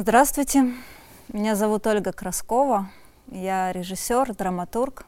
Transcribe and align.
Здравствуйте, 0.00 0.74
меня 1.26 1.56
зовут 1.56 1.84
Ольга 1.88 2.12
Краскова, 2.12 2.88
я 3.32 3.72
режиссер, 3.72 4.32
драматург, 4.32 5.04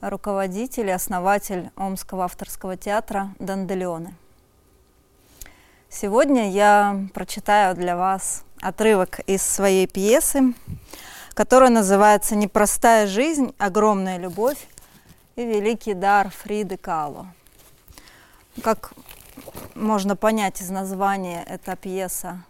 руководитель 0.00 0.88
и 0.88 0.90
основатель 0.90 1.70
Омского 1.76 2.24
авторского 2.24 2.76
театра 2.76 3.32
«Данделеоны». 3.38 4.16
Сегодня 5.88 6.50
я 6.50 7.06
прочитаю 7.14 7.76
для 7.76 7.96
вас 7.96 8.42
отрывок 8.60 9.20
из 9.28 9.42
своей 9.42 9.86
пьесы, 9.86 10.52
которая 11.32 11.70
называется 11.70 12.34
«Непростая 12.34 13.06
жизнь, 13.06 13.54
огромная 13.58 14.18
любовь 14.18 14.66
и 15.36 15.44
великий 15.44 15.94
дар 15.94 16.30
Фриды 16.30 16.76
Кало». 16.78 17.28
Как 18.64 18.92
можно 19.76 20.16
понять 20.16 20.60
из 20.60 20.68
названия, 20.68 21.44
эта 21.44 21.76
пьеса 21.76 22.42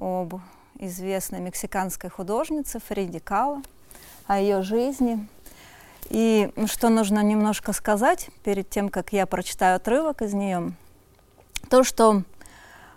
об 0.00 0.40
известной 0.78 1.40
мексиканской 1.40 2.08
художнице 2.08 2.80
Фриде 2.80 3.20
Кало, 3.20 3.62
о 4.26 4.40
ее 4.40 4.62
жизни. 4.62 5.28
И 6.08 6.50
что 6.66 6.88
нужно 6.88 7.22
немножко 7.22 7.72
сказать 7.72 8.30
перед 8.42 8.68
тем, 8.70 8.88
как 8.88 9.12
я 9.12 9.26
прочитаю 9.26 9.76
отрывок 9.76 10.22
из 10.22 10.32
нее, 10.32 10.72
то, 11.68 11.84
что 11.84 12.22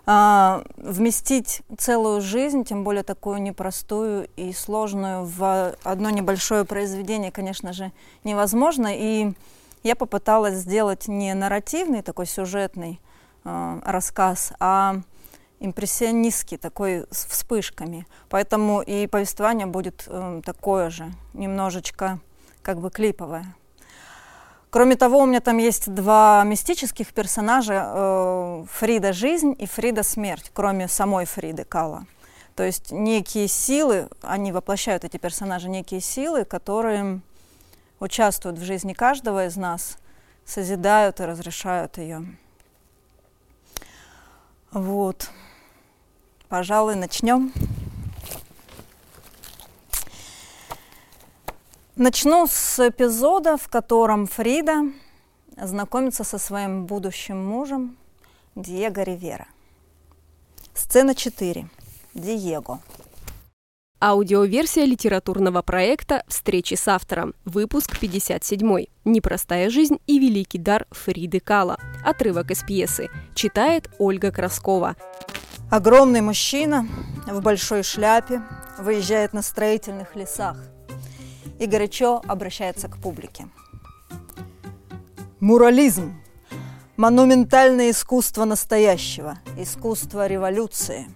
а, 0.06 0.64
вместить 0.76 1.62
целую 1.78 2.20
жизнь, 2.20 2.64
тем 2.64 2.84
более 2.84 3.04
такую 3.04 3.40
непростую 3.40 4.28
и 4.36 4.52
сложную, 4.52 5.24
в 5.24 5.74
одно 5.82 6.10
небольшое 6.10 6.64
произведение, 6.64 7.30
конечно 7.30 7.72
же, 7.72 7.92
невозможно. 8.24 8.88
И 8.90 9.32
я 9.82 9.94
попыталась 9.94 10.56
сделать 10.56 11.06
не 11.08 11.34
нарративный 11.34 12.02
такой 12.02 12.26
сюжетный 12.26 13.00
э, 13.44 13.80
рассказ, 13.84 14.52
а 14.58 14.96
импрессионистский, 15.64 16.58
такой 16.58 17.06
с 17.10 17.26
вспышками. 17.26 18.06
Поэтому 18.28 18.82
и 18.82 19.06
повествование 19.06 19.66
будет 19.66 20.04
э, 20.06 20.42
такое 20.44 20.90
же, 20.90 21.12
немножечко 21.32 22.18
как 22.62 22.80
бы 22.80 22.90
клиповое. 22.90 23.54
Кроме 24.70 24.96
того, 24.96 25.20
у 25.20 25.26
меня 25.26 25.40
там 25.40 25.58
есть 25.58 25.92
два 25.94 26.42
мистических 26.44 27.12
персонажа, 27.12 27.92
э, 27.94 28.64
Фрида 28.72 29.12
жизнь 29.12 29.54
и 29.58 29.66
Фрида 29.66 30.02
смерть, 30.02 30.50
кроме 30.52 30.88
самой 30.88 31.26
Фриды 31.26 31.64
Кала. 31.64 32.06
То 32.56 32.62
есть 32.62 32.92
некие 32.92 33.48
силы, 33.48 34.08
они 34.22 34.52
воплощают 34.52 35.04
эти 35.04 35.16
персонажи, 35.16 35.68
некие 35.68 36.00
силы, 36.00 36.44
которые 36.44 37.20
участвуют 38.00 38.58
в 38.58 38.64
жизни 38.64 38.92
каждого 38.92 39.46
из 39.46 39.56
нас, 39.56 39.98
созидают 40.44 41.20
и 41.20 41.24
разрешают 41.24 41.98
ее. 41.98 42.24
Вот. 44.72 45.30
Пожалуй, 46.54 46.94
начнем. 46.94 47.52
Начну 51.96 52.46
с 52.48 52.78
эпизода, 52.78 53.56
в 53.56 53.66
котором 53.66 54.28
Фрида 54.28 54.84
знакомится 55.60 56.22
со 56.22 56.38
своим 56.38 56.86
будущим 56.86 57.44
мужем 57.44 57.96
Диего 58.54 59.00
Ривера. 59.00 59.48
Сцена 60.74 61.16
4. 61.16 61.68
Диего. 62.14 62.78
Аудиоверсия 64.00 64.84
литературного 64.84 65.60
проекта 65.62 66.22
«Встречи 66.28 66.74
с 66.74 66.86
автором». 66.86 67.34
Выпуск 67.44 67.98
57. 67.98 68.84
«Непростая 69.04 69.70
жизнь 69.70 69.98
и 70.06 70.20
великий 70.20 70.58
дар 70.58 70.86
Фриды 70.92 71.40
Кала». 71.40 71.80
Отрывок 72.04 72.52
из 72.52 72.62
пьесы. 72.62 73.10
Читает 73.34 73.90
Ольга 73.98 74.30
Краскова. 74.30 74.94
Огромный 75.70 76.20
мужчина 76.20 76.86
в 77.26 77.40
большой 77.40 77.82
шляпе 77.82 78.42
выезжает 78.78 79.32
на 79.32 79.42
строительных 79.42 80.14
лесах– 80.16 80.56
и 81.58 81.66
горячо 81.66 82.22
обращается 82.26 82.88
к 82.88 82.98
публике. 82.98 83.48
Мурализм– 85.40 86.20
монументальное 86.96 87.90
искусство 87.90 88.44
настоящего, 88.44 89.38
искусство 89.58 90.26
революции. 90.26 91.06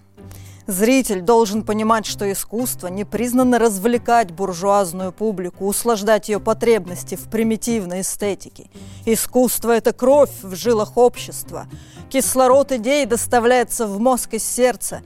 Зритель 0.68 1.22
должен 1.22 1.64
понимать, 1.64 2.04
что 2.04 2.30
искусство 2.30 2.88
не 2.88 3.06
признано 3.06 3.58
развлекать 3.58 4.32
буржуазную 4.32 5.12
публику, 5.12 5.66
услаждать 5.66 6.28
ее 6.28 6.40
потребности 6.40 7.14
в 7.14 7.30
примитивной 7.30 8.02
эстетике. 8.02 8.68
Искусство– 9.06 9.70
это 9.74 9.94
кровь 9.94 10.42
в 10.42 10.54
жилах 10.54 10.98
общества. 10.98 11.66
Кислород 12.10 12.70
идей 12.70 13.06
доставляется 13.06 13.86
в 13.86 13.98
мозг 13.98 14.34
и 14.34 14.38
сердце 14.38 15.02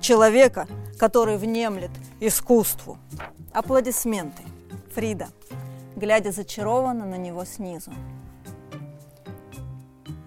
человека, 0.00 0.66
который 0.98 1.36
внемлет 1.36 1.90
искусству. 2.18 2.96
Аплодисменты. 3.52 4.42
Фрида, 4.94 5.28
глядя 5.94 6.32
зачарованно 6.32 7.04
на 7.04 7.18
него 7.18 7.44
снизу. 7.44 7.92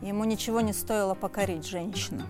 Ему 0.04 0.26
ничего 0.26 0.62
не 0.62 0.74
стоило 0.74 1.16
покорить 1.16 1.66
женщину. 1.66 2.22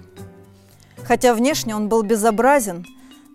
Хотя 1.07 1.35
внешне 1.35 1.75
он 1.75 1.87
был 1.87 2.01
безобразен, 2.01 2.85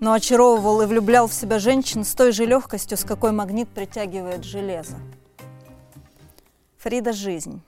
но 0.01 0.13
очаровывал 0.13 0.83
и 0.83 0.87
влюблял 0.87 1.29
в 1.29 1.35
себя 1.35 1.59
женщин 1.59 2.05
с 2.05 2.15
той 2.15 2.33
же 2.33 2.45
легкостью, 2.45 2.99
с 2.99 3.05
какой 3.05 3.33
магнит 3.33 3.69
притягивает 3.69 4.45
железо. 4.45 4.97
Фрида– 6.79 7.13
жизнь. 7.15 7.63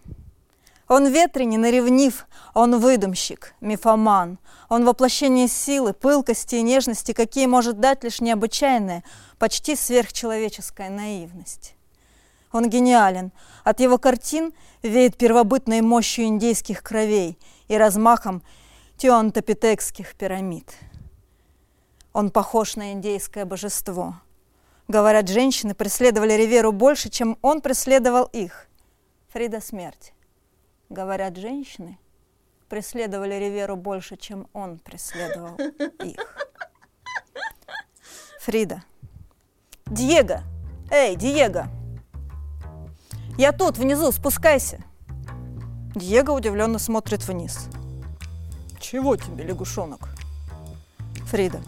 Он 0.88 1.06
ветренен 1.06 1.64
и 1.64 1.70
ревнив, 1.70 2.26
он 2.52 2.78
выдумщик, 2.78 3.54
мифоман. 3.60 4.38
Он 4.68 4.84
воплощение 4.84 5.48
силы, 5.48 5.92
пылкости 5.92 6.56
и 6.56 6.62
нежности, 6.62 7.12
какие 7.12 7.46
может 7.46 7.78
дать 7.78 8.02
лишь 8.04 8.20
необычайная, 8.20 9.04
почти 9.38 9.76
сверхчеловеческая 9.76 10.90
наивность. 10.90 11.74
Он 12.52 12.68
гениален. 12.68 13.32
От 13.64 13.80
его 13.80 13.98
картин 13.98 14.52
веет 14.82 15.16
первобытной 15.16 15.80
мощью 15.80 16.24
индейских 16.24 16.82
кровей 16.82 17.38
и 17.68 17.76
размахом 17.76 18.42
теонтопитекских 18.96 20.14
пирамид. 20.14 20.70
Он 22.12 22.30
похож 22.30 22.76
на 22.76 22.92
индейское 22.92 23.44
божество. 23.44 24.16
Говорят, 24.88 25.28
женщины 25.28 25.74
преследовали 25.74 26.34
Риверу 26.34 26.72
больше, 26.72 27.08
чем 27.08 27.38
он 27.40 27.60
преследовал 27.60 28.24
их. 28.26 28.68
Фрида 29.32 29.60
смерть. 29.60 30.12
Говорят, 30.90 31.36
женщины 31.36 31.98
преследовали 32.68 33.34
Риверу 33.34 33.76
больше, 33.76 34.16
чем 34.16 34.48
он 34.52 34.78
преследовал 34.78 35.56
их. 36.04 36.48
Фрида. 38.40 38.82
Диего! 39.86 40.42
Эй, 40.90 41.16
Диего! 41.16 41.68
Я 43.38 43.52
тут, 43.52 43.78
внизу, 43.78 44.10
спускайся. 44.10 44.82
Диего 45.94 46.32
удивленно 46.32 46.78
смотрит 46.78 47.26
вниз. 47.26 47.68
Чего 48.92 49.16
тебе, 49.16 49.44
лягушонок? 49.44 50.10
Фрида. 51.30 51.62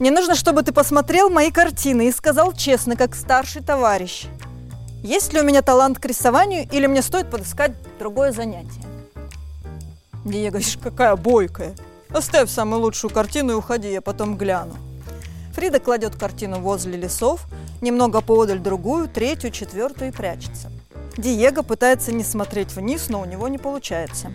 Мне 0.00 0.10
нужно, 0.10 0.34
чтобы 0.34 0.64
ты 0.64 0.72
посмотрел 0.72 1.30
мои 1.30 1.52
картины 1.52 2.08
и 2.08 2.12
сказал 2.12 2.52
честно, 2.52 2.96
как 2.96 3.14
старший 3.14 3.62
товарищ. 3.62 4.26
Есть 5.04 5.32
ли 5.32 5.40
у 5.40 5.44
меня 5.44 5.62
талант 5.62 6.00
к 6.00 6.04
рисованию 6.04 6.68
или 6.72 6.88
мне 6.88 7.02
стоит 7.02 7.30
подыскать 7.30 7.76
другое 8.00 8.32
занятие? 8.32 8.82
Диего, 10.24 10.58
какая 10.82 11.14
бойкая. 11.14 11.76
Оставь 12.08 12.50
самую 12.50 12.80
лучшую 12.80 13.12
картину 13.12 13.52
и 13.52 13.54
уходи, 13.54 13.92
я 13.92 14.02
потом 14.02 14.36
гляну. 14.36 14.74
Фрида 15.54 15.78
кладет 15.78 16.16
картину 16.16 16.58
возле 16.58 16.96
лесов, 16.96 17.46
немного 17.80 18.20
поодаль 18.20 18.58
другую, 18.58 19.06
третью, 19.06 19.52
четвертую 19.52 20.10
и 20.10 20.12
прячется. 20.12 20.72
Диего 21.16 21.62
пытается 21.62 22.10
не 22.10 22.24
смотреть 22.24 22.72
вниз, 22.72 23.10
но 23.10 23.20
у 23.20 23.26
него 23.26 23.46
не 23.46 23.58
получается. 23.58 24.32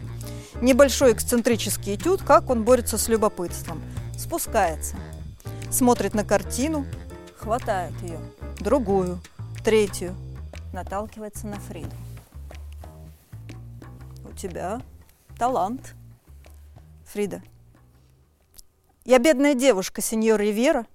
Небольшой 0.61 1.13
эксцентрический 1.13 1.95
этюд, 1.95 2.21
как 2.21 2.51
он 2.51 2.63
борется 2.63 2.99
с 2.99 3.07
любопытством. 3.07 3.81
Спускается. 4.15 4.95
Смотрит 5.71 6.13
на 6.13 6.23
картину, 6.23 6.85
хватает 7.35 7.93
ее. 8.03 8.19
Другую, 8.59 9.19
третью, 9.65 10.15
наталкивается 10.71 11.47
на 11.47 11.59
Фриду. 11.59 11.95
У 14.23 14.33
тебя 14.33 14.81
талант. 15.39 15.95
Фрида. 17.11 17.41
Я 19.03 19.17
бедная 19.17 19.55
девушка, 19.55 20.01
сеньор 20.01 20.39
Ривера, 20.39 20.85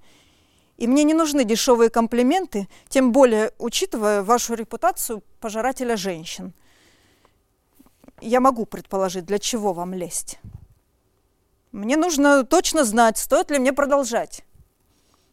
и 0.76 0.86
мне 0.86 1.02
не 1.02 1.12
нужны 1.12 1.44
дешевые 1.44 1.90
комплименты, 1.90 2.69
тем 2.88 3.10
более 3.10 3.50
учитывая 3.58 4.22
вашу 4.22 4.54
репутацию 4.54 5.24
пожирателя 5.40 5.96
женщин. 5.96 6.54
Я 8.20 8.40
могу 8.40 8.66
предположить, 8.66 9.26
для 9.26 9.38
чего 9.38 9.72
вам 9.72 9.94
лезть. 9.94 10.38
Мне 11.72 11.96
нужно 11.96 12.44
точно 12.44 12.84
знать, 12.84 13.18
стоит 13.18 13.50
ли 13.50 13.58
мне 13.58 13.72
продолжать. 13.72 14.44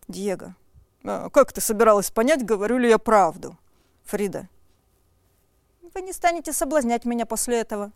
Диего, 0.08 0.56
а 1.04 1.30
как 1.30 1.54
ты 1.54 1.62
собиралась 1.62 2.12
понять, 2.12 2.46
говорю 2.46 2.78
ли 2.78 2.90
я 2.90 2.98
правду? 2.98 3.58
Фрида. 4.04 4.50
Вы 5.94 6.02
не 6.02 6.12
станете 6.12 6.52
соблазнять 6.52 7.06
меня 7.06 7.26
после 7.26 7.60
этого. 7.60 7.92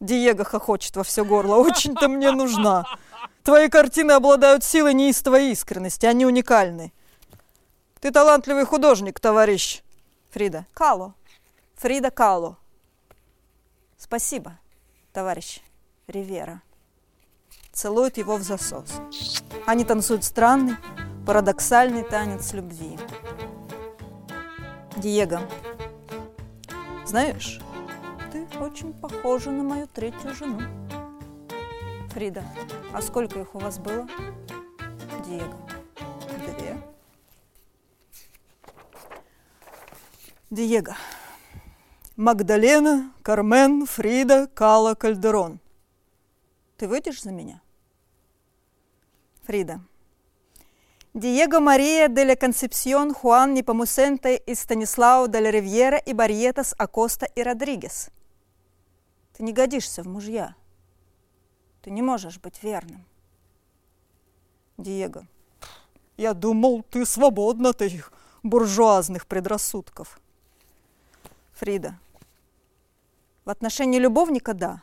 Диего 0.00 0.44
хохочет 0.44 0.96
во 0.96 1.02
все 1.02 1.24
горло. 1.24 1.56
Очень-то 1.56 2.08
мне 2.08 2.30
нужна. 2.30 2.86
Твои 3.42 3.68
картины 3.68 4.12
обладают 4.12 4.64
силой 4.64 4.94
неистовой 4.94 5.50
искренности, 5.50 6.06
они 6.06 6.24
уникальны. 6.24 6.92
Ты 8.00 8.10
талантливый 8.10 8.64
художник, 8.64 9.20
товарищ. 9.20 9.82
Фрида. 10.30 10.66
Кало. 10.72 11.14
Фрида 11.76 12.10
Кало. 12.10 12.58
Спасибо, 14.04 14.58
товарищ 15.14 15.62
Ривера. 16.08 16.60
Целует 17.72 18.18
его 18.18 18.36
в 18.36 18.42
засос. 18.42 19.00
Они 19.66 19.82
танцуют 19.82 20.24
странный, 20.24 20.76
парадоксальный 21.26 22.04
танец 22.04 22.52
любви. 22.52 22.98
Диего, 24.98 25.40
знаешь, 27.06 27.60
ты 28.30 28.46
очень 28.58 28.92
похожа 28.92 29.50
на 29.50 29.62
мою 29.62 29.86
третью 29.86 30.34
жену. 30.34 30.60
Фрида, 32.10 32.44
а 32.92 33.00
сколько 33.00 33.40
их 33.40 33.54
у 33.54 33.58
вас 33.58 33.78
было? 33.78 34.06
Диего. 35.24 35.56
Две. 36.44 36.76
Диего. 40.50 40.94
Магдалена, 42.16 43.12
Кармен, 43.22 43.86
Фрида, 43.86 44.46
Кала, 44.54 44.94
Кальдерон. 44.94 45.58
Ты 46.76 46.86
выйдешь 46.86 47.22
за 47.22 47.32
меня? 47.32 47.60
Фрида. 49.42 49.80
Диего 51.12 51.58
Мария 51.58 52.06
де 52.06 52.24
ла 52.24 52.36
Консепсион, 52.36 53.14
Хуан 53.14 53.52
Непомусенте 53.54 54.36
и 54.36 54.54
Станислао 54.54 55.26
де 55.26 55.40
ла 55.40 55.50
Ривьера 55.50 55.98
и 55.98 56.12
Барьетас 56.12 56.74
Акоста 56.78 57.26
и 57.26 57.42
Родригес. 57.42 58.10
Ты 59.32 59.42
не 59.42 59.52
годишься 59.52 60.04
в 60.04 60.06
мужья. 60.06 60.54
Ты 61.82 61.90
не 61.90 62.00
можешь 62.00 62.38
быть 62.38 62.62
верным. 62.62 63.04
Диего. 64.76 65.26
Я 66.16 66.32
думал, 66.32 66.84
ты 66.84 67.04
свободна 67.06 67.70
от 67.70 67.82
этих 67.82 68.12
буржуазных 68.44 69.26
предрассудков. 69.26 70.20
Фрида. 71.54 71.98
В 73.44 73.50
отношении 73.50 73.98
любовника– 73.98 74.52
да, 74.54 74.82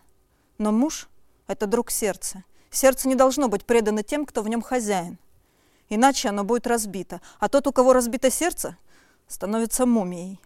но 0.58 0.72
муж– 0.72 1.10
это 1.48 1.66
друг 1.66 1.90
сердца. 1.90 2.44
Сердце 2.69 3.08
не 3.08 3.16
должно 3.16 3.48
быть 3.48 3.66
предано 3.66 4.04
тем, 4.04 4.25
кто 4.25 4.44
в 4.44 4.50
нем 4.50 4.62
хозяин. 4.62 5.18
Иначе 5.90 6.30
оно 6.30 6.44
будет 6.44 6.68
разбито. 6.68 7.22
А 7.40 7.50
тот, 7.50 7.68
у 7.68 7.74
кого 7.74 7.92
разбито 7.92 8.30
сердце, 8.30 8.78
становится 9.28 9.86
мумией. 9.86 10.40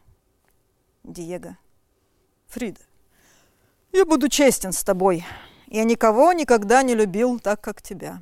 Диего. 1.03 1.57
Фрида. 2.47 2.79
Я 3.91 4.05
буду 4.05 4.29
честен 4.29 4.71
с 4.71 4.83
тобой. 4.83 5.25
Я 5.67 5.83
никого 5.83 6.33
никогда 6.33 6.83
не 6.83 6.95
любил 6.95 7.39
так, 7.39 7.61
как 7.61 7.81
тебя. 7.81 8.21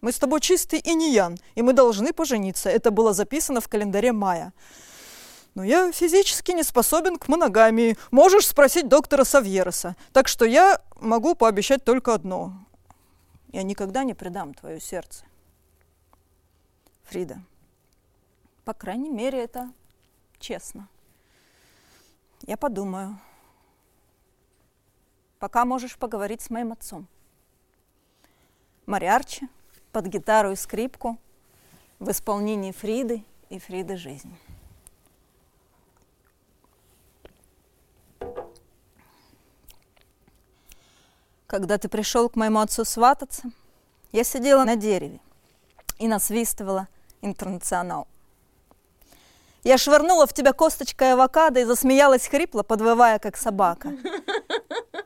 Мы 0.00 0.12
с 0.12 0.18
тобой 0.18 0.40
чистый 0.40 0.80
иньян, 0.82 1.36
и 1.54 1.62
мы 1.62 1.72
должны 1.72 2.12
пожениться. 2.12 2.70
Это 2.70 2.90
было 2.90 3.12
записано 3.12 3.60
в 3.60 3.68
календаре 3.68 4.12
мая. 4.12 4.52
Но 5.54 5.64
я 5.64 5.90
физически 5.92 6.52
не 6.52 6.62
способен 6.62 7.18
к 7.18 7.28
моногамии. 7.28 7.96
Можешь 8.10 8.46
спросить 8.46 8.88
доктора 8.88 9.24
Савьереса. 9.24 9.96
Так 10.12 10.28
что 10.28 10.44
я 10.44 10.80
могу 10.96 11.34
пообещать 11.34 11.84
только 11.84 12.14
одно. 12.14 12.52
Я 13.52 13.62
никогда 13.64 14.04
не 14.04 14.14
предам 14.14 14.54
твое 14.54 14.80
сердце. 14.80 15.24
Фрида. 17.04 17.42
По 18.64 18.74
крайней 18.74 19.10
мере, 19.10 19.42
это 19.42 19.72
честно. 20.38 20.88
Я 22.42 22.56
подумаю. 22.56 23.18
Пока 25.40 25.64
можешь 25.64 25.96
поговорить 25.96 26.42
с 26.42 26.50
моим 26.50 26.70
отцом. 26.72 27.08
Мариарчи 28.86 29.48
под 29.90 30.06
гитару 30.06 30.52
и 30.52 30.56
скрипку 30.56 31.18
в 31.98 32.10
исполнении 32.10 32.70
Фриды 32.70 33.24
и 33.48 33.58
Фриды 33.58 33.96
жизни. 33.96 34.38
Когда 41.50 41.78
ты 41.78 41.88
пришел 41.88 42.28
к 42.28 42.36
моему 42.36 42.60
отцу 42.60 42.84
свататься, 42.84 43.50
я 44.12 44.22
сидела 44.22 44.62
на 44.62 44.76
дереве 44.76 45.18
и 45.98 46.06
насвистывала 46.06 46.86
интернационал. 47.22 48.06
Я 49.64 49.76
швырнула 49.76 50.28
в 50.28 50.32
тебя 50.32 50.52
косточкой 50.52 51.14
авокадо 51.14 51.58
и 51.58 51.64
засмеялась 51.64 52.28
хрипло, 52.28 52.62
подвывая, 52.62 53.18
как 53.18 53.36
собака. 53.36 53.92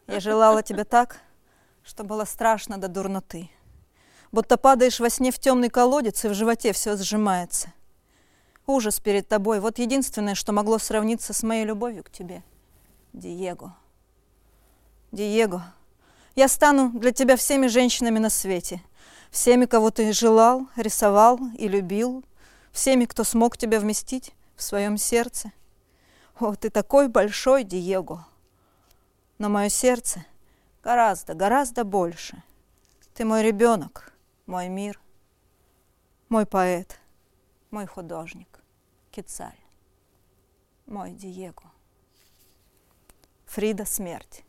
Я 0.06 0.20
желала 0.20 0.62
тебя 0.62 0.84
так, 0.84 1.16
что 1.82 2.04
было 2.04 2.26
страшно 2.26 2.76
до 2.76 2.88
дурноты. 2.88 3.48
Будто 4.30 4.58
падаешь 4.58 5.00
во 5.00 5.08
сне 5.08 5.32
в 5.32 5.38
темный 5.38 5.70
колодец, 5.70 6.26
и 6.26 6.28
в 6.28 6.34
животе 6.34 6.74
все 6.74 6.94
сжимается. 6.98 7.72
Ужас 8.66 9.00
перед 9.00 9.26
тобой. 9.26 9.60
Вот 9.60 9.78
единственное, 9.78 10.34
что 10.34 10.52
могло 10.52 10.76
сравниться 10.76 11.32
с 11.32 11.42
моей 11.42 11.64
любовью 11.64 12.04
к 12.04 12.10
тебе. 12.10 12.42
Диего. 13.14 13.74
Диего. 15.10 15.72
Я 16.34 16.48
стану 16.48 16.90
для 16.90 17.12
тебя 17.12 17.36
всеми 17.36 17.68
женщинами 17.68 18.18
на 18.18 18.28
свете, 18.28 18.82
всеми, 19.30 19.66
кого 19.66 19.90
ты 19.90 20.12
желал, 20.12 20.66
рисовал 20.74 21.38
и 21.56 21.68
любил, 21.68 22.24
всеми, 22.72 23.04
кто 23.04 23.22
смог 23.22 23.56
тебя 23.56 23.78
вместить 23.78 24.32
в 24.56 24.62
своем 24.62 24.98
сердце. 24.98 25.52
О, 26.40 26.56
ты 26.56 26.70
такой 26.70 27.06
большой, 27.06 27.62
Диего! 27.62 28.26
Но 29.38 29.48
мое 29.48 29.68
сердце 29.68 30.24
гораздо, 30.82 31.34
гораздо 31.34 31.84
больше. 31.84 32.42
Ты 33.14 33.24
мой 33.24 33.44
ребенок, 33.44 34.12
мой 34.46 34.68
мир, 34.68 35.00
мой 36.28 36.46
поэт, 36.46 36.98
мой 37.70 37.86
художник, 37.86 38.60
Кицаль, 39.12 39.58
мой 40.86 41.12
Диего. 41.12 41.70
Фрида 43.46 43.84
смерть. 43.84 44.44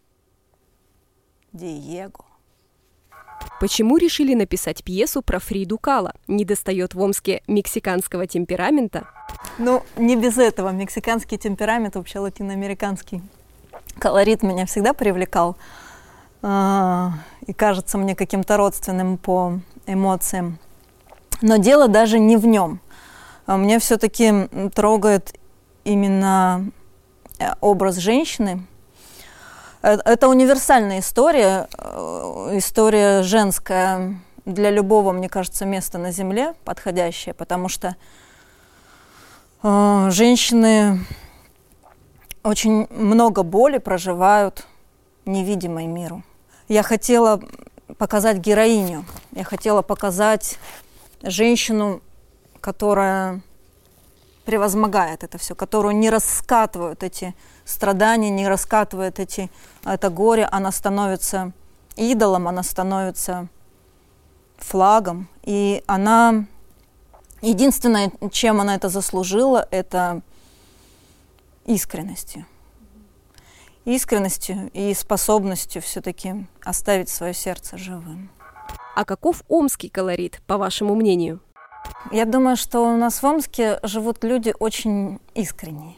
Диего. 1.55 2.25
Почему 3.59 3.97
решили 3.97 4.33
написать 4.33 4.83
пьесу 4.83 5.21
про 5.21 5.39
Фриду 5.39 5.77
Кала? 5.77 6.13
Не 6.27 6.45
достает 6.45 6.93
в 6.93 7.01
Омске 7.01 7.41
мексиканского 7.47 8.27
темперамента? 8.27 9.07
Ну, 9.57 9.83
не 9.97 10.15
без 10.15 10.37
этого. 10.37 10.69
Мексиканский 10.69 11.37
темперамент, 11.37 11.95
вообще 11.95 12.19
латиноамериканский 12.19 13.21
колорит 13.99 14.43
меня 14.43 14.65
всегда 14.65 14.93
привлекал. 14.93 15.57
А, 16.41 17.13
и 17.47 17.53
кажется 17.53 17.97
мне 17.97 18.15
каким-то 18.15 18.57
родственным 18.57 19.17
по 19.17 19.59
эмоциям. 19.87 20.59
Но 21.41 21.57
дело 21.57 21.87
даже 21.87 22.19
не 22.19 22.37
в 22.37 22.45
нем. 22.45 22.79
А 23.45 23.57
меня 23.57 23.79
все-таки 23.79 24.47
трогает 24.73 25.33
именно 25.83 26.71
э, 27.39 27.51
образ 27.61 27.97
женщины, 27.97 28.65
это 29.85 30.27
универсальная 30.27 30.99
история, 30.99 31.67
э, 31.77 32.49
история 32.53 33.21
женская 33.21 34.19
для 34.45 34.71
любого, 34.71 35.11
мне 35.11 35.29
кажется, 35.29 35.65
места 35.65 35.99
на 35.99 36.11
Земле 36.11 36.55
подходящее, 36.63 37.35
потому 37.35 37.69
что 37.69 37.95
э, 39.61 40.07
женщины 40.09 41.05
очень 42.43 42.87
много 42.89 43.43
боли 43.43 43.77
проживают 43.77 44.65
невидимой 45.25 45.85
миру. 45.85 46.23
Я 46.67 46.81
хотела 46.81 47.39
показать 47.99 48.37
героиню, 48.37 49.05
я 49.33 49.43
хотела 49.43 49.83
показать 49.83 50.57
женщину, 51.21 52.01
которая 52.59 53.41
превозмогает 54.45 55.23
это 55.23 55.37
все, 55.37 55.55
которую 55.55 55.95
не 55.95 56.09
раскатывают 56.09 57.03
эти 57.03 57.35
страдания, 57.65 58.29
не 58.29 58.47
раскатывает 58.47 59.19
эти, 59.19 59.49
это 59.83 60.09
горе, 60.09 60.45
она 60.45 60.71
становится 60.71 61.51
идолом, 61.95 62.47
она 62.47 62.63
становится 62.63 63.49
флагом. 64.57 65.27
И 65.43 65.83
она, 65.87 66.45
единственное, 67.41 68.11
чем 68.31 68.61
она 68.61 68.75
это 68.75 68.89
заслужила, 68.89 69.67
это 69.71 70.21
искренностью. 71.65 72.45
Искренностью 73.85 74.71
и 74.73 74.93
способностью 74.93 75.81
все-таки 75.81 76.47
оставить 76.63 77.09
свое 77.09 77.33
сердце 77.33 77.77
живым. 77.77 78.29
А 78.95 79.05
каков 79.05 79.43
омский 79.47 79.89
колорит, 79.89 80.41
по 80.47 80.57
вашему 80.57 80.95
мнению? 80.95 81.41
Я 82.11 82.25
думаю, 82.25 82.55
что 82.55 82.81
у 82.81 82.97
нас 82.97 83.21
в 83.21 83.25
Омске 83.25 83.79
живут 83.83 84.23
люди 84.23 84.53
очень 84.59 85.19
искренние. 85.33 85.95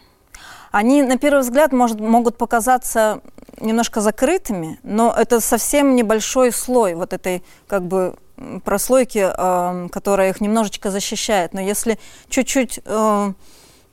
Они, 0.71 1.01
на 1.03 1.17
первый 1.17 1.41
взгляд, 1.41 1.71
может, 1.71 1.99
могут 1.99 2.37
показаться 2.37 3.21
немножко 3.59 4.01
закрытыми, 4.01 4.79
но 4.83 5.13
это 5.15 5.39
совсем 5.39 5.95
небольшой 5.95 6.51
слой 6.51 6.95
вот 6.95 7.13
этой 7.13 7.43
как 7.67 7.83
бы 7.83 8.15
прослойки, 8.63 9.25
э, 9.27 9.89
которая 9.89 10.29
их 10.29 10.41
немножечко 10.41 10.91
защищает. 10.91 11.53
Но 11.53 11.61
если 11.61 11.97
чуть-чуть 12.29 12.79
э, 12.85 13.33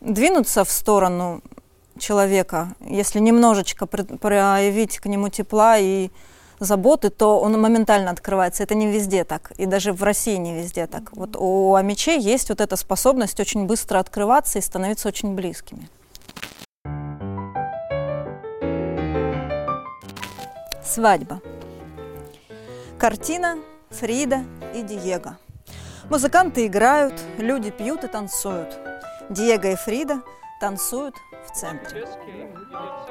двинуться 0.01 0.65
в 0.65 0.71
сторону 0.71 1.43
человека, 1.99 2.75
если 2.81 3.21
немножечко 3.21 3.87
проявить 3.87 4.99
к 4.99 5.07
нему 5.07 5.29
тепла 5.29 5.79
и 5.79 6.11
заботы, 6.65 7.11
то 7.11 7.41
он 7.41 7.61
моментально 7.61 8.11
открывается. 8.11 8.63
Это 8.63 8.75
не 8.75 8.87
везде 8.87 9.25
так, 9.25 9.53
и 9.57 9.67
даже 9.67 9.93
в 9.93 10.03
России 10.03 10.37
не 10.37 10.55
везде 10.55 10.87
так. 10.87 11.13
Вот 11.13 11.37
у 11.37 11.75
амичей 11.75 12.19
есть 12.19 12.49
вот 12.49 12.61
эта 12.61 12.77
способность 12.77 13.41
очень 13.41 13.67
быстро 13.67 13.99
открываться 13.99 14.59
и 14.59 14.63
становиться 14.63 15.09
очень 15.09 15.35
близкими. 15.35 15.89
Свадьба. 20.85 21.41
Картина 22.99 23.59
Фрида 23.91 24.45
и 24.75 24.83
Диего. 24.83 25.37
Музыканты 26.11 26.67
играют, 26.67 27.15
люди 27.39 27.71
пьют 27.71 28.05
и 28.05 28.09
танцуют. 28.09 28.79
Диего 29.31 29.69
и 29.69 29.75
Фрида 29.75 30.21
танцуют 30.61 31.15
в 31.47 31.57
центре. 31.57 32.07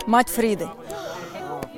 Мать 0.05 0.29
Фриды. 0.29 0.67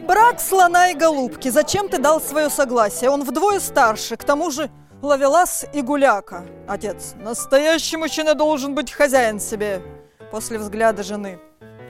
Брак 0.05 0.39
слона 0.39 0.91
и 0.91 0.93
голубки. 0.93 1.49
Зачем 1.49 1.89
ты 1.89 1.97
дал 1.97 2.21
свое 2.21 2.51
согласие? 2.51 3.09
Он 3.09 3.23
вдвое 3.23 3.59
старше, 3.59 4.17
к 4.17 4.23
тому 4.23 4.51
же 4.51 4.69
ловелас 5.01 5.65
и 5.73 5.81
гуляка. 5.81 6.45
Отец. 6.67 7.15
Настоящий 7.15 7.97
мужчина 7.97 8.35
должен 8.35 8.75
быть 8.75 8.91
хозяин 8.91 9.39
себе. 9.39 9.81
После 10.29 10.59
взгляда 10.59 11.01
жены. 11.01 11.39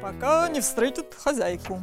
Пока 0.02 0.48
не 0.48 0.62
встретит 0.62 1.14
хозяйку. 1.14 1.82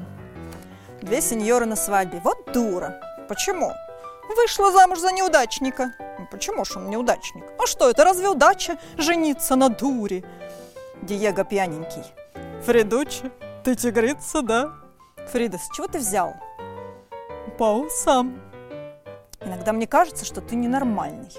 Две 1.03 1.21
сеньоры 1.21 1.67
на 1.67 1.77
свадьбе. 1.77 2.23
Вот 2.25 2.51
дура. 2.51 2.99
Почему? 3.29 3.71
Вышла 4.35 4.73
замуж 4.73 5.01
за 5.01 5.13
неудачника. 5.13 5.93
Ну, 6.19 6.27
почему 6.31 6.65
ж 6.65 6.77
он 6.77 6.89
неудачник? 6.89 7.45
А 7.63 7.67
что 7.67 7.91
это, 7.91 8.05
разве 8.05 8.31
удача 8.31 8.79
жениться 8.97 9.55
на 9.55 9.69
дуре? 9.69 10.25
Диего 11.03 11.45
пьяненький. 11.45 12.05
Фридучи, 12.65 13.31
ты 13.65 13.75
тигрица, 13.75 14.41
да? 14.41 14.82
Фрида, 15.29 15.59
с 15.59 15.69
чего 15.75 15.87
ты 15.87 15.99
взял? 15.99 16.35
По 17.59 17.89
сам. 17.89 18.41
Иногда 19.41 19.73
мне 19.73 19.87
кажется, 19.87 20.25
что 20.25 20.41
ты 20.41 20.57
ненормальный. 20.57 21.33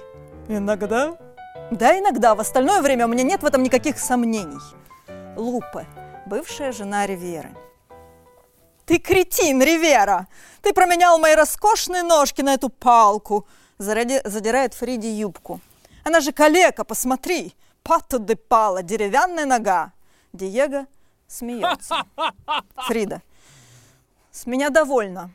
Иногда? 0.47 1.17
Да, 1.71 1.97
иногда. 1.97 2.35
В 2.35 2.39
остальное 2.39 2.81
время 2.81 3.05
у 3.05 3.09
меня 3.09 3.23
нет 3.23 3.43
в 3.43 3.45
этом 3.45 3.63
никаких 3.63 3.99
сомнений. 3.99 4.59
Лупе, 5.35 5.87
бывшая 6.25 6.71
жена 6.71 7.07
Ривьеры. 7.07 7.55
Ты 8.85 8.99
кретин, 8.99 9.61
Ривера! 9.61 10.27
Ты 10.61 10.73
променял 10.73 11.17
мои 11.17 11.35
роскошные 11.35 12.03
ножки 12.03 12.41
на 12.41 12.53
эту 12.53 12.69
палку. 12.69 13.47
Заради... 13.77 14.21
Задирает 14.25 14.73
Фриди 14.73 15.07
юбку. 15.07 15.61
Она 16.03 16.19
же 16.19 16.31
калека, 16.33 16.83
посмотри. 16.83 17.53
Пато 17.81 18.19
де 18.19 18.35
пала, 18.35 18.83
деревянная 18.83 19.45
нога. 19.45 19.93
Диего 20.33 20.85
смеется. 21.27 22.05
Фрида, 22.87 23.21
с 24.33 24.47
меня 24.47 24.69
довольно. 24.69 25.31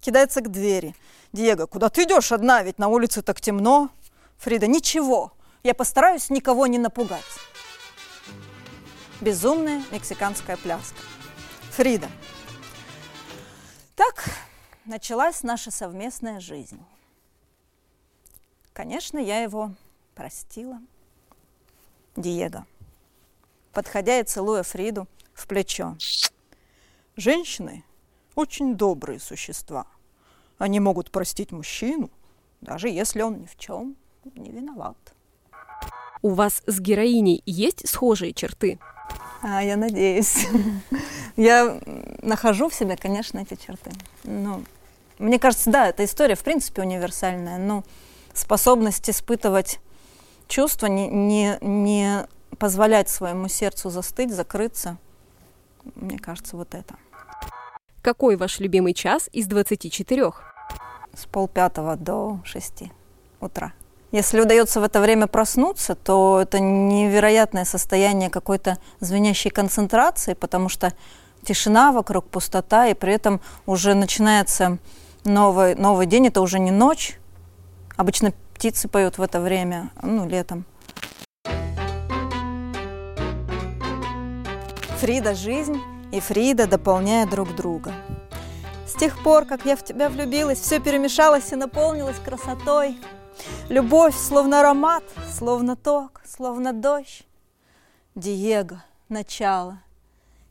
Кидается 0.00 0.40
к 0.42 0.50
двери. 0.50 0.94
Диего, 1.32 1.66
куда 1.66 1.88
ты 1.88 2.02
идешь 2.02 2.32
одна? 2.32 2.62
Ведь 2.62 2.78
на 2.78 2.88
улице 2.88 3.22
так 3.22 3.40
темно. 3.40 3.90
Фрида, 4.38 4.66
ничего. 4.66 5.32
Я 5.62 5.72
постараюсь 5.72 6.28
никого 6.28 6.66
не 6.66 6.78
напугать. 6.78 7.24
Безумная 9.20 9.82
мексиканская 9.90 10.56
пляска. 10.56 10.98
Фрида. 11.70 12.08
Так 13.94 14.24
началась 14.84 15.42
наша 15.42 15.70
совместная 15.70 16.40
жизнь. 16.40 16.84
Конечно, 18.72 19.18
я 19.18 19.42
его 19.42 19.72
простила. 20.14 20.80
Диего. 22.16 22.66
Подходя 23.72 24.18
и 24.18 24.24
целуя 24.24 24.64
Фриду 24.64 25.06
в 25.34 25.46
плечо. 25.46 25.96
Женщины 27.16 27.84
очень 28.38 28.76
добрые 28.76 29.18
существа. 29.18 29.86
Они 30.58 30.80
могут 30.80 31.10
простить 31.10 31.50
мужчину, 31.50 32.08
даже 32.60 32.88
если 32.88 33.22
он 33.22 33.40
ни 33.40 33.46
в 33.46 33.56
чем 33.58 33.96
не 34.36 34.50
виноват. 34.50 34.96
У 36.22 36.30
вас 36.30 36.62
с 36.66 36.80
героиней 36.80 37.42
есть 37.46 37.88
схожие 37.88 38.32
черты? 38.32 38.78
А, 39.42 39.62
я 39.62 39.76
надеюсь. 39.76 40.46
Я 41.36 41.80
нахожу 42.22 42.68
в 42.68 42.74
себе, 42.74 42.96
конечно, 42.96 43.38
эти 43.38 43.54
черты. 43.54 43.92
Ну, 44.24 44.64
мне 45.18 45.38
кажется, 45.38 45.70
да, 45.70 45.88
эта 45.88 46.04
история, 46.04 46.34
в 46.34 46.42
принципе, 46.42 46.82
универсальная, 46.82 47.58
но 47.58 47.84
способность 48.34 49.08
испытывать 49.08 49.78
чувства, 50.48 50.86
не, 50.86 51.06
не, 51.06 51.58
не 51.60 52.26
позволять 52.58 53.08
своему 53.08 53.46
сердцу 53.46 53.90
застыть, 53.90 54.34
закрыться, 54.34 54.98
мне 55.94 56.18
кажется, 56.18 56.56
вот 56.56 56.74
это. 56.74 56.96
Какой 58.02 58.36
ваш 58.36 58.60
любимый 58.60 58.94
час 58.94 59.28
из 59.32 59.46
24? 59.46 60.30
С 61.14 61.26
полпятого 61.26 61.96
до 61.96 62.38
шести 62.44 62.92
утра. 63.40 63.72
Если 64.12 64.40
удается 64.40 64.80
в 64.80 64.84
это 64.84 65.00
время 65.00 65.26
проснуться, 65.26 65.94
то 65.96 66.40
это 66.40 66.60
невероятное 66.60 67.64
состояние 67.64 68.30
какой-то 68.30 68.78
звенящей 69.00 69.50
концентрации, 69.50 70.34
потому 70.34 70.68
что 70.68 70.92
тишина 71.42 71.92
вокруг, 71.92 72.26
пустота, 72.26 72.86
и 72.86 72.94
при 72.94 73.12
этом 73.12 73.40
уже 73.66 73.94
начинается 73.94 74.78
новый, 75.24 75.74
новый 75.74 76.06
день, 76.06 76.28
это 76.28 76.40
уже 76.40 76.58
не 76.60 76.70
ночь. 76.70 77.18
Обычно 77.96 78.32
птицы 78.54 78.88
поют 78.88 79.18
в 79.18 79.22
это 79.22 79.40
время, 79.40 79.90
ну, 80.02 80.26
летом. 80.26 80.64
Фрида– 85.00 85.34
жизнь, 85.36 85.80
и 86.12 86.20
Фрида 86.20 86.66
дополняя 86.66 87.26
друг 87.26 87.54
друга. 87.54 87.94
С 88.86 88.94
тех 88.94 89.22
пор, 89.22 89.44
как 89.44 89.64
я 89.66 89.76
в 89.76 89.84
тебя 89.84 90.08
влюбилась, 90.08 90.60
все 90.60 90.80
перемешалось 90.80 91.52
и 91.52 91.56
наполнилось 91.56 92.18
красотой. 92.18 92.98
Любовь, 93.68 94.16
словно 94.16 94.60
аромат, 94.60 95.04
словно 95.30 95.76
ток, 95.76 96.22
словно 96.24 96.72
дождь. 96.72 97.26
Диего– 98.14 98.82
начало. 99.08 99.80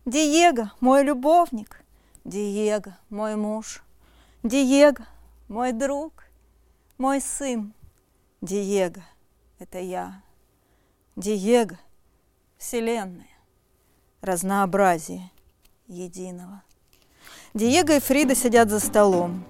Диего– 0.05 0.71
мой 0.79 1.03
любовник. 1.03 1.83
Диего– 2.23 2.97
мой 3.09 3.35
муж. 3.35 3.83
Диего– 4.43 5.05
мой 5.47 5.71
друг, 5.73 6.23
мой 6.97 7.19
сын. 7.19 7.73
Диего– 8.41 9.03
это 9.59 9.79
я. 9.79 10.21
Диего– 11.15 11.77
Вселенная, 12.57 13.27
разнообразие– 14.21 15.31
единого. 15.88 16.63
Диего 17.53 17.94
и 17.94 18.00
Фрида 18.00 18.36
сидят 18.36 18.70
за 18.70 18.79
столом. 18.79 19.44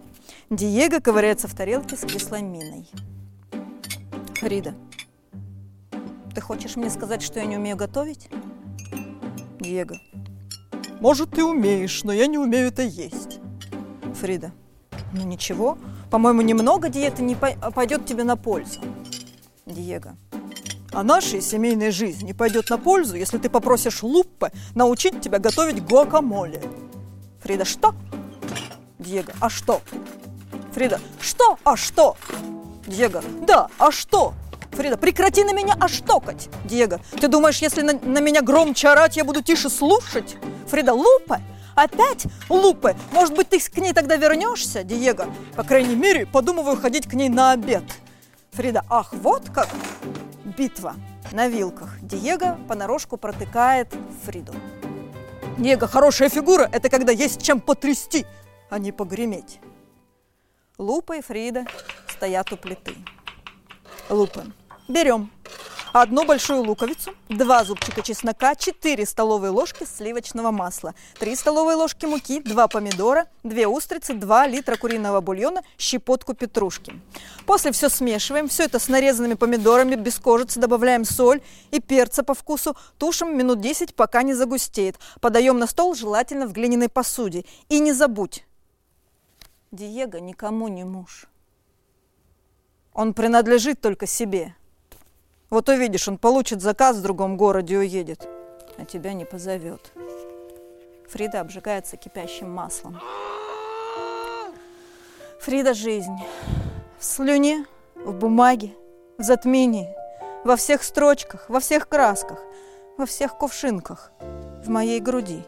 Диего 0.50 1.00
ковыряется 1.00 1.48
в 1.48 1.56
тарелке 1.56 1.98
с 1.98 2.02
кисломиной. 2.02 2.88
Фрида, 4.36 4.76
ты 6.34 6.42
хочешь 6.42 6.76
мне 6.76 6.90
сказать, 6.90 7.22
что 7.22 7.40
я 7.40 7.46
не 7.46 7.58
умею 7.58 7.76
готовить? 7.76 8.30
Диего. 9.60 9.98
Может, 11.00 11.32
ты 11.32 11.44
умеешь, 11.44 12.04
но 12.04 12.14
я 12.14 12.28
не 12.28 12.38
умею 12.38 12.68
это 12.68 12.84
есть. 12.84 13.40
Фрида. 14.16 14.52
Ну 15.14 15.24
ничего, 15.26 15.78
по-моему, 16.10 16.42
немного 16.42 16.90
диеты 16.90 17.24
не 17.24 17.36
пойдет 17.36 18.06
тебе 18.06 18.24
на 18.24 18.36
пользу. 18.36 18.80
Диего. 19.66 20.16
А 20.98 21.04
нашей 21.04 21.42
семейной 21.42 21.92
жизни 21.92 22.32
пойдет 22.32 22.72
на 22.72 22.80
пользу, 22.80 23.18
если 23.18 23.38
ты 23.38 23.52
попросишь 23.52 24.02
Луппе 24.02 24.52
научить 24.74 25.22
тебя 25.22 25.38
готовить 25.38 25.86
гуакамоле. 25.86 26.60
Фрида, 27.44 27.66
что? 27.66 27.94
Диего, 28.98 29.32
а 29.40 29.48
что? 29.48 29.84
Фрида, 30.74 31.00
что? 31.22 31.60
А 31.64 31.78
что? 31.78 32.18
Диего, 32.88 33.24
да, 33.46 33.68
а 33.78 33.92
что? 33.92 34.34
Фрида, 34.72 34.98
прекрати 34.98 35.44
на 35.44 35.54
меня 35.54 35.76
оштокать. 35.80 36.50
Диего, 36.66 37.00
ты 37.22 37.28
думаешь, 37.28 37.60
если 37.60 37.84
на, 37.84 37.94
на 37.94 38.18
меня 38.18 38.42
громче 38.42 38.88
орать, 38.88 39.18
я 39.18 39.24
буду 39.24 39.44
тише 39.44 39.70
слушать? 39.70 40.36
Фрида, 40.68 40.94
Лупе, 40.94 41.44
Опять 41.76 42.26
Лупе? 42.50 42.98
Может 43.12 43.36
быть, 43.36 43.50
ты 43.50 43.60
к 43.60 43.78
ней 43.78 43.94
тогда 43.94 44.16
вернешься, 44.16 44.82
Диего? 44.82 45.28
По 45.56 45.64
крайней 45.64 45.96
мере, 45.96 46.26
подумываю 46.26 46.76
ходить 46.76 47.08
к 47.08 47.14
ней 47.14 47.30
на 47.30 47.52
обед. 47.52 47.84
Фрида, 48.54 48.84
ах, 48.90 49.14
вот 49.14 49.52
как? 49.54 49.70
Битва 50.48 50.96
на 51.34 51.50
вилках. 51.50 52.00
Диего 52.02 52.58
понарошку 52.70 53.18
протыкает 53.18 53.94
Фриду. 54.24 54.54
Диего, 55.58 55.88
хорошая 55.88 56.30
фигура– 56.30 56.70
это 56.72 56.90
когда 56.90 57.12
есть 57.12 57.42
чем 57.42 57.60
потрясти, 57.60 58.26
а 58.70 58.80
не 58.80 58.94
погреметь. 58.94 59.60
Лупа 60.78 61.18
и 61.18 61.22
Фрида 61.22 61.66
стоят 62.08 62.54
у 62.54 62.58
плиты. 62.58 62.96
Лупа. 64.10 64.46
Берем 64.88 65.30
одну 65.94 66.26
большую 66.26 66.64
луковицу, 66.64 67.14
два 67.30 67.64
зубчика 67.64 68.02
чеснока, 68.02 68.56
4 68.56 69.06
столовые 69.06 69.52
ложки 69.52 69.86
сливочного 69.86 70.52
масла, 70.52 70.94
3 71.20 71.36
столовые 71.36 71.76
ложки 71.76 72.06
муки, 72.06 72.40
2 72.42 72.68
помидора, 72.68 73.28
2 73.44 73.68
устрицы, 73.68 74.14
2 74.14 74.48
литра 74.48 74.76
куриного 74.78 75.22
бульона, 75.22 75.62
щепотку 75.78 76.34
петрушки. 76.34 76.94
После 77.46 77.72
все 77.72 77.90
смешиваем, 77.90 78.48
все 78.48 78.64
это 78.64 78.80
с 78.80 78.88
нарезанными 78.88 79.36
помидорами, 79.36 79.96
без 79.96 80.20
кожицы, 80.20 80.60
добавляем 80.60 81.06
соль 81.06 81.42
и 81.72 81.80
перца 81.80 82.24
по 82.24 82.34
вкусу, 82.34 82.76
тушим 82.98 83.38
минут 83.38 83.62
10, 83.62 83.96
пока 83.96 84.24
не 84.24 84.34
загустеет. 84.34 84.98
Подаем 85.22 85.60
на 85.60 85.68
стол 85.68 85.96
желательно 85.96 86.48
в 86.48 86.54
глиняной 86.54 86.90
посуде. 86.90 87.46
И 87.70 87.80
не 87.80 87.94
забудь, 87.94 88.44
Диего 89.72 90.18
никому 90.18 90.70
не 90.70 90.86
муж. 90.86 91.28
Он 92.94 93.14
принадлежит 93.14 93.82
только 93.82 94.08
себе. 94.08 94.56
Вот 95.50 95.70
увидишь, 95.70 96.08
он 96.10 96.18
получит 96.18 96.62
заказ 96.62 96.98
в 96.98 97.02
другом 97.02 97.38
городе 97.38 97.76
и 97.76 97.78
уедет, 97.78 98.28
а 98.78 98.84
тебя 98.84 99.14
не 99.14 99.24
позовет. 99.24 99.94
Фрида 101.08 101.40
обжигается 101.40 101.96
кипящим 101.96 102.52
маслом. 102.52 103.00
Фрида– 105.40 105.74
жизнь. 105.76 106.18
В 107.00 107.06
слюне, 107.06 107.66
в 107.96 108.14
бумаге, 108.14 108.74
в 109.18 109.24
затмении, 109.24 109.88
во 110.44 110.58
всех 110.58 110.84
строчках, 110.84 111.50
во 111.50 111.62
всех 111.62 111.88
красках, 111.88 112.40
во 112.98 113.06
всех 113.06 113.38
кувшинках, 113.38 114.12
в 114.66 114.70
моей 114.70 115.00
груди. 115.00 115.44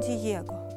Диего. 0.00 0.68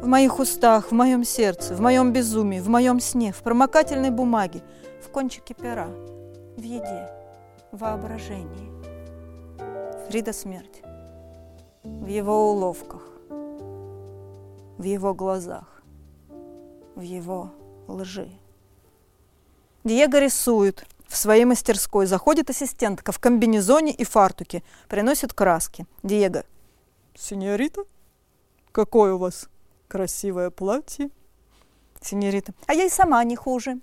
В 0.00 0.06
моих 0.06 0.38
устах, 0.38 0.92
в 0.92 0.92
моем 0.92 1.24
сердце, 1.24 1.74
в 1.74 1.80
моем 1.80 2.12
безумии, 2.12 2.60
в 2.60 2.68
моем 2.68 3.00
сне, 3.00 3.32
в 3.32 3.42
промокательной 3.42 4.10
бумаге, 4.10 4.62
в 5.04 5.08
кончике 5.08 5.54
пера, 5.54 5.88
в 6.60 6.62
еде, 6.62 7.08
воображении. 7.72 8.70
Фрида 10.06 10.32
смерть. 10.34 10.82
В 11.82 12.06
его 12.06 12.52
уловках, 12.52 13.02
в 14.76 14.82
его 14.82 15.14
глазах, 15.14 15.82
в 16.94 17.00
его 17.00 17.50
лжи. 17.88 18.30
Диего 19.84 20.20
рисует 20.20 20.86
в 21.08 21.16
своей 21.16 21.46
мастерской. 21.46 22.04
Заходит 22.04 22.50
ассистентка 22.50 23.12
в 23.12 23.18
комбинезоне 23.18 23.94
и 23.94 24.04
фартуке, 24.04 24.62
приносит 24.88 25.32
краски. 25.32 25.86
Диего. 26.02 26.44
Синьорита, 27.14 27.84
какое 28.72 29.14
у 29.14 29.18
вас 29.18 29.48
красивое 29.88 30.50
платье. 30.50 31.08
Синьорита. 32.02 32.52
А 32.66 32.74
я 32.74 32.84
и 32.84 32.90
сама 32.90 33.24
не 33.24 33.36
хуже. 33.36 33.80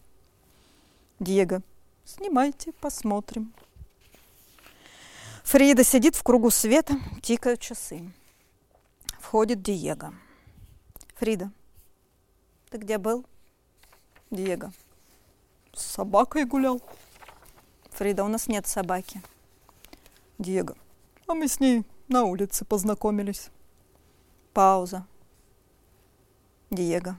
Диего. 1.19 1.63
Снимайте, 2.07 2.71
посмотрим. 2.71 3.53
Фрида 5.43 5.83
сидит 5.83 6.15
в 6.15 6.23
кругу 6.23 6.51
света, 6.51 6.93
тикают 7.21 7.59
часы. 7.59 8.13
Входит 9.19 9.61
Диего. 9.61 10.13
Фрида, 11.15 11.51
ты 12.69 12.77
где 12.77 12.97
был? 12.97 13.25
Диего. 14.31 14.71
С 15.73 15.81
собакой 15.81 16.45
гулял. 16.45 16.81
Фрида, 17.91 18.23
у 18.23 18.29
нас 18.29 18.47
нет 18.47 18.65
собаки. 18.67 19.21
Диего. 20.37 20.77
А 21.27 21.33
мы 21.33 21.49
с 21.49 21.59
ней 21.59 21.83
на 22.07 22.23
улице 22.23 22.63
познакомились. 22.63 23.49
Пауза. 24.53 25.05
Диего. 26.69 27.17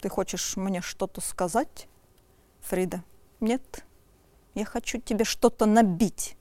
Ты 0.00 0.08
хочешь 0.08 0.56
мне 0.56 0.80
что-то 0.80 1.20
сказать? 1.20 1.86
Фрида. 2.62 3.04
Нет. 3.40 3.84
Я 4.54 4.64
хочу 4.64 4.98
тебе 4.98 5.24
что-то 5.24 5.66
набить. 5.66 6.36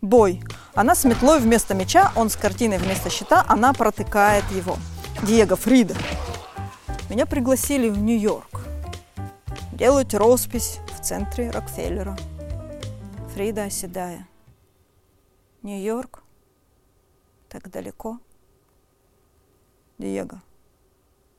Бой. 0.00 0.42
Она 0.74 0.94
с 0.94 1.04
метлой 1.04 1.40
вместо 1.40 1.74
меча, 1.74 2.12
он 2.16 2.30
с 2.30 2.36
картиной 2.36 2.78
вместо 2.78 3.10
щита, 3.10 3.44
она 3.48 3.72
протыкает 3.72 4.44
его. 4.50 4.76
Диего, 5.22 5.56
Фрида. 5.56 5.94
Меня 7.08 7.26
пригласили 7.26 7.88
в 7.88 7.98
Нью-Йорк. 7.98 8.66
Делать 9.72 10.14
роспись 10.14 10.78
в 10.92 11.04
центре 11.04 11.50
Рокфеллера. 11.50 12.16
Фрида, 13.34 13.64
оседая. 13.64 14.28
Нью-Йорк? 15.62 16.22
Так 17.48 17.70
далеко? 17.70 18.18
Диего, 19.98 20.42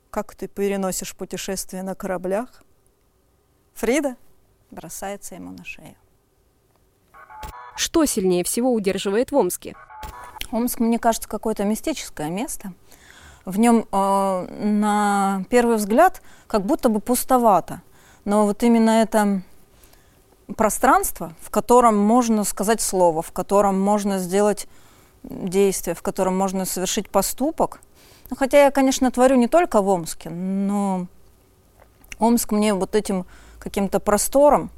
как 0.09 0.33
ты 0.35 0.47
переносишь 0.47 1.15
путешествия 1.15 1.83
на 1.83 1.93
кораблях? 1.93 2.63
Фрида 3.75 4.15
бросается 4.71 5.35
ему 5.35 5.51
на 5.51 5.63
шею. 5.63 5.95
Что 7.75 8.05
сильнее 8.05 8.43
всего 8.43 8.73
удерживает 8.73 9.31
в 9.31 9.35
Омске? 9.35 9.75
Омск, 10.51 10.79
мне 10.79 10.97
кажется, 10.97 11.29
какое-то 11.29 11.63
мистическое 11.63 12.29
место. 12.29 12.73
В 13.45 13.59
нем 13.59 13.85
э, 13.91 14.47
на 14.63 15.43
первый 15.49 15.77
взгляд 15.77 16.21
как 16.47 16.65
будто 16.65 16.89
бы 16.89 16.99
пустовато. 16.99 17.81
Но 18.25 18.45
вот 18.45 18.63
именно 18.63 19.01
это 19.01 19.41
пространство, 20.55 21.33
в 21.41 21.49
котором 21.49 21.97
можно 21.97 22.43
сказать 22.43 22.81
слово, 22.81 23.21
в 23.21 23.31
котором 23.31 23.79
можно 23.79 24.19
сделать 24.19 24.67
действие, 25.23 25.95
в 25.95 26.01
котором 26.01 26.37
можно 26.37 26.65
совершить 26.65 27.09
поступок. 27.09 27.81
Ну, 28.29 28.35
хотя 28.35 28.63
я, 28.63 28.71
конечно, 28.71 29.11
творю 29.11 29.35
не 29.35 29.47
только 29.47 29.81
в 29.81 29.87
Омске, 29.87 30.29
но 30.29 31.07
Омск 32.19 32.51
мне 32.51 32.73
вот 32.73 32.95
этим 32.95 33.25
каким-то 33.59 33.99
простором 33.99 34.71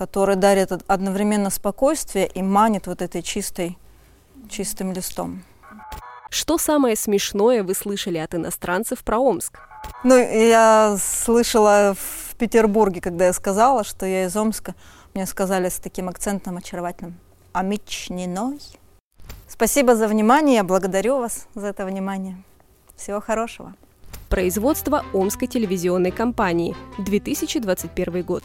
который 0.00 0.36
дарит 0.36 0.72
одновременно 0.86 1.50
спокойствие 1.50 2.26
и 2.26 2.42
манит 2.42 2.86
вот 2.86 3.02
этой 3.02 3.20
чистой, 3.20 3.76
чистым 4.48 4.92
листом. 4.92 5.42
Что 6.30 6.56
самое 6.56 6.96
смешное 6.96 7.62
вы 7.62 7.74
слышали 7.74 8.16
от 8.16 8.34
иностранцев 8.34 9.00
про 9.04 9.18
Омск? 9.18 9.58
Ну, 10.02 10.16
я 10.16 10.96
слышала 10.98 11.94
в 11.98 12.34
Петербурге, 12.36 13.02
когда 13.02 13.26
я 13.26 13.34
сказала, 13.34 13.84
что 13.84 14.06
я 14.06 14.24
из 14.24 14.34
Омска, 14.34 14.74
мне 15.12 15.26
сказали 15.26 15.68
с 15.68 15.76
таким 15.76 16.08
акцентом 16.08 16.56
очаровательным 16.56 17.18
«Амичниной». 17.52 18.58
Спасибо 19.48 19.96
за 19.96 20.08
внимание, 20.08 20.56
я 20.56 20.64
благодарю 20.64 21.18
вас 21.18 21.46
за 21.54 21.66
это 21.66 21.84
внимание. 21.84 22.42
Всего 22.96 23.20
хорошего. 23.20 23.74
Производство 24.30 25.04
Омской 25.12 25.48
телевизионной 25.48 26.12
компании, 26.12 26.76
2021 26.98 28.22
год. 28.22 28.44